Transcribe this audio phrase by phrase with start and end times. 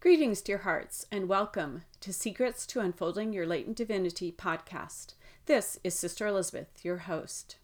[0.00, 5.12] Greetings, dear hearts, and welcome to Secrets to Unfolding Your Latent Divinity podcast.
[5.44, 7.56] This is Sister Elizabeth, your host.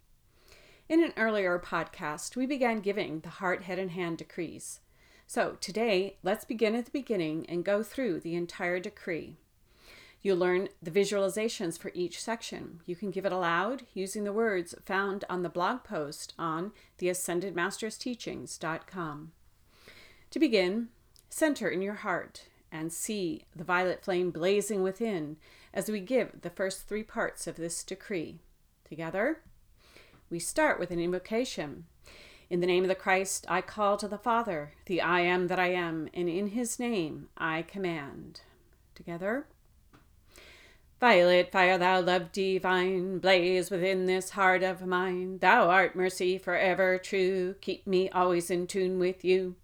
[0.87, 4.81] In an earlier podcast, we began giving the heart, head, and hand decrees.
[5.27, 9.39] So today, let's begin at the beginning and go through the entire decree.
[10.21, 12.81] You'll learn the visualizations for each section.
[12.85, 19.33] You can give it aloud using the words found on the blog post on theascendedmastersteachings.com.
[20.29, 20.89] To begin,
[21.37, 25.37] Center in your heart and see the violet flame blazing within
[25.75, 28.41] as we give the first three parts of this decree.
[28.89, 29.43] Together,
[30.31, 31.85] we start with an invocation.
[32.49, 35.59] In the name of the Christ, I call to the Father, the I am that
[35.59, 38.41] I am, and in his name I command.
[38.95, 39.47] Together,
[41.01, 45.37] Violet fire, thou love divine, blaze within this heart of mine.
[45.41, 49.57] Thou art mercy forever true, keep me always in tune with you.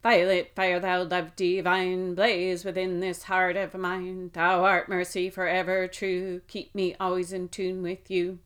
[0.00, 4.30] Violet fire, thou love divine, blaze within this heart of mine.
[4.32, 8.38] Thou art mercy forever true, keep me always in tune with you.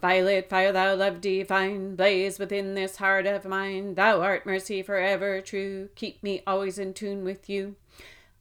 [0.00, 3.94] Violet fire, thou love divine, blaze within this heart of mine.
[3.94, 7.76] Thou art mercy forever true, keep me always in tune with you.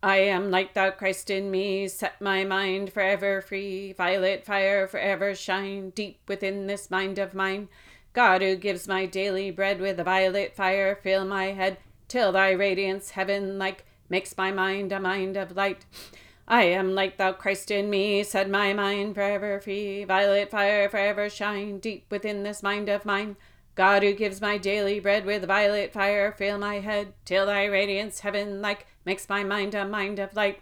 [0.02, 3.92] I am like thou Christ in me, set my mind forever free.
[3.92, 7.68] Violet fire forever shine deep within this mind of mine.
[8.14, 12.52] God who gives my daily bread with a violet fire, fill my head till thy
[12.52, 15.86] radiance heaven like makes my mind a mind of light.
[16.48, 20.04] I am like thou Christ in me, said my mind forever free.
[20.04, 23.36] Violet fire forever shine deep within this mind of mine.
[23.74, 28.20] God who gives my daily bread with violet fire, fill my head till thy radiance
[28.20, 30.62] heaven like makes my mind a mind of light.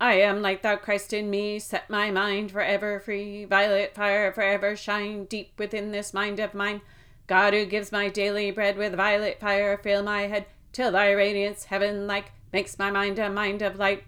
[0.00, 3.44] I am like thou Christ in me, set my mind forever free.
[3.44, 6.80] Violet fire forever shine deep within this mind of mine.
[7.26, 11.64] God who gives my daily bread with violet fire, fill my head till thy radiance
[11.64, 14.04] heaven like makes my mind a mind of light.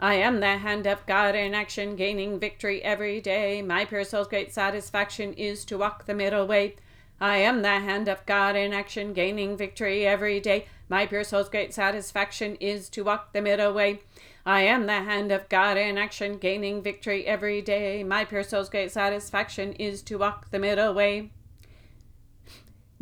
[0.00, 3.62] I am the hand of God in action, gaining victory every day.
[3.62, 6.76] My pure soul's great satisfaction is to walk the middle way.
[7.20, 10.66] I am the hand of God in action, gaining victory every day.
[10.88, 14.00] My pure soul's great satisfaction is to walk the middle way.
[14.44, 18.04] I am the hand of God in action, gaining victory every day.
[18.04, 21.30] My pure soul's great satisfaction is to walk the middle way.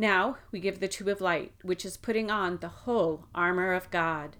[0.03, 3.89] Now we give the tube of light, which is putting on the whole armor of
[3.89, 4.35] God.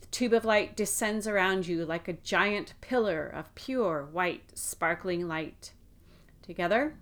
[0.00, 5.28] The tube of light descends around you like a giant pillar of pure, white, sparkling
[5.28, 5.72] light.
[6.40, 6.94] Together,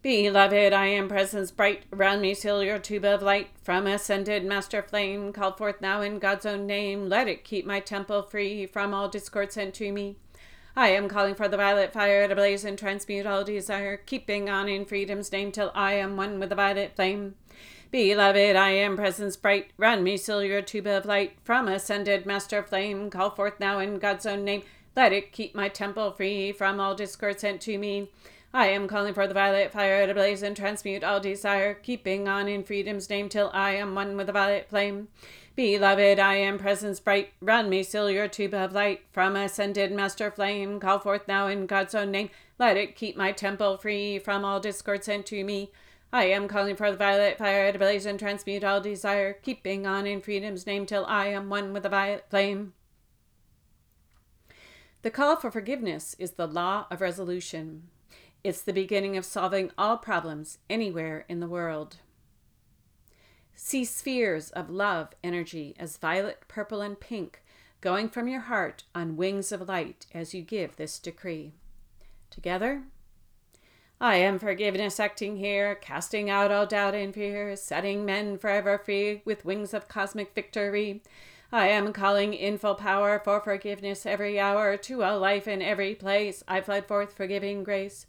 [0.00, 1.86] Beloved, I am presence bright.
[1.92, 3.48] Around me seal your tube of light.
[3.64, 7.08] From ascended master flame, called forth now in God's own name.
[7.08, 10.18] Let it keep my temple free from all discord sent to me.
[10.76, 14.68] I am calling for the violet fire to blaze and transmute all desire, keeping on
[14.68, 17.34] in freedom's name till I am one with the violet flame.
[17.90, 19.72] Beloved, I am presence bright.
[19.78, 21.38] run me seal your tube of light.
[21.42, 24.62] From ascended master flame, call forth now in God's own name.
[24.94, 28.10] Let it keep my temple free from all discord sent to me.
[28.52, 32.48] I am calling for the violet fire to blaze and transmute all desire, keeping on
[32.48, 35.08] in freedom's name till I am one with the violet flame.
[35.54, 37.32] Beloved, I am presence bright.
[37.42, 39.02] Round me seal your tube of light.
[39.12, 42.30] From ascended master flame, call forth now in God's own name.
[42.58, 45.70] Let it keep my temple free from all discord sent to me.
[46.10, 50.06] I am calling for the violet fire to blaze and transmute all desire, keeping on
[50.06, 52.72] in freedom's name till I am one with the violet flame.
[55.02, 57.88] The call for forgiveness is the law of resolution.
[58.44, 61.96] It's the beginning of solving all problems anywhere in the world.
[63.54, 67.42] See spheres of love energy as violet, purple, and pink
[67.80, 71.52] going from your heart on wings of light as you give this decree.
[72.30, 72.82] Together,
[74.00, 79.22] I am forgiveness acting here, casting out all doubt and fear, setting men forever free
[79.24, 81.02] with wings of cosmic victory.
[81.50, 85.94] I am calling in full power for forgiveness every hour to all life in every
[85.94, 86.44] place.
[86.46, 88.04] I fled forth forgiving grace.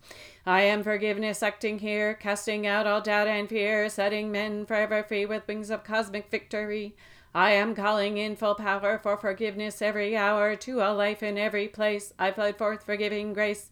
[0.45, 5.25] I am forgiveness acting here, casting out all doubt and fear, setting men forever free
[5.25, 6.97] with wings of cosmic victory.
[7.33, 11.69] I am calling in full power for forgiveness every hour to all life in every
[11.69, 12.13] place.
[12.19, 13.69] I fled forth forgiving grace.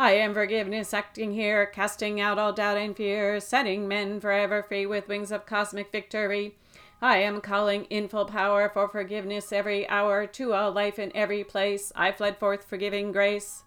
[0.00, 4.86] I am forgiveness acting here, casting out all doubt and fear, setting men forever free
[4.86, 6.56] with wings of cosmic victory.
[7.02, 11.44] I am calling in full power for forgiveness every hour to all life in every
[11.44, 11.92] place.
[11.94, 13.64] I fled forth forgiving grace.